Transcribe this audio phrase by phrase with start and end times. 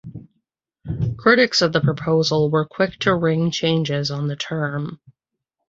[1.17, 4.99] Critics of the proposal were quick to ring changes on the term.